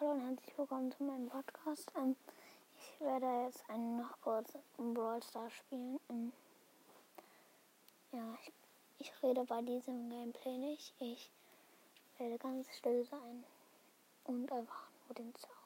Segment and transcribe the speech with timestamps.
[0.00, 1.92] Hallo und herzlich willkommen zu meinem Podcast.
[1.94, 2.16] Ähm,
[2.78, 6.00] ich werde jetzt einen noch kurz Brawl Stars spielen.
[6.08, 6.32] Ähm,
[8.12, 8.52] ja, ich,
[8.98, 10.94] ich rede bei diesem Gameplay nicht.
[11.00, 11.30] Ich
[12.16, 13.44] werde ganz still sein
[14.24, 15.59] und einfach nur den Sound.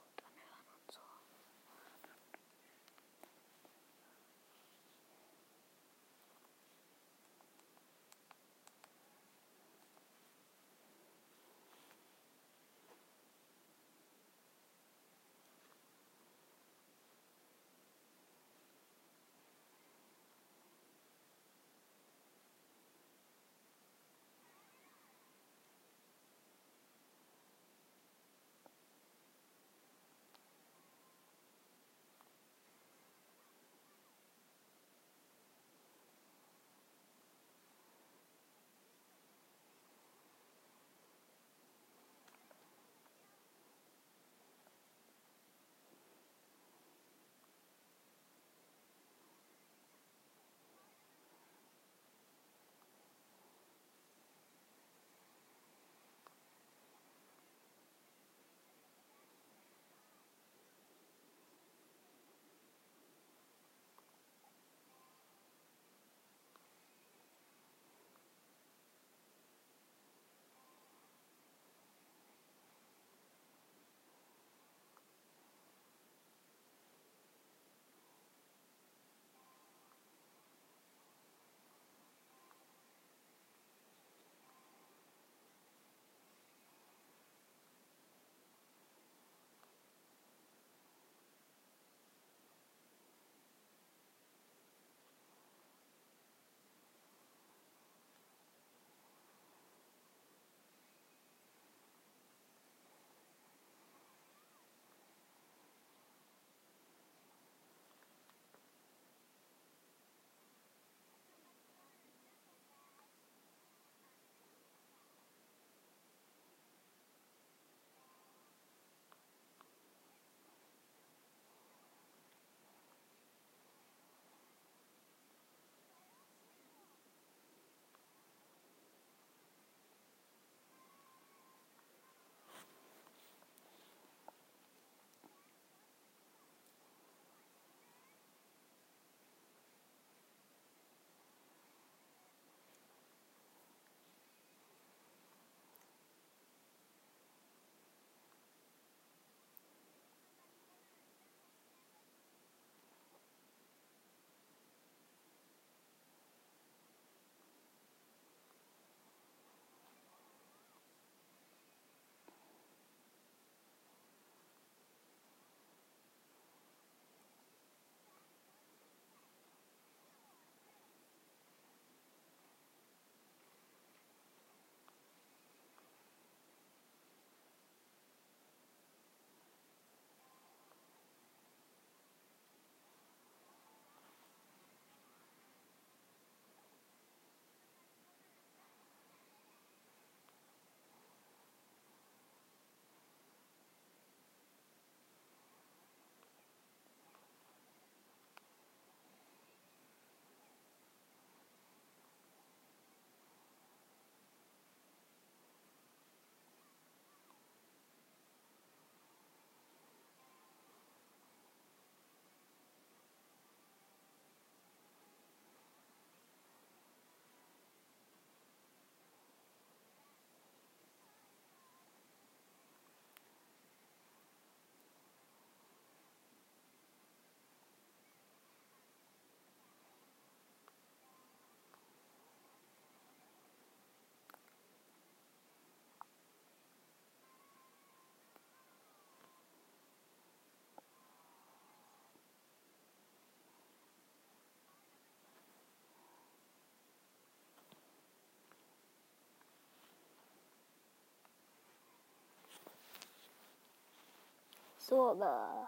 [254.86, 255.66] 做了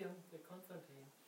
[0.00, 1.19] William the Constantine.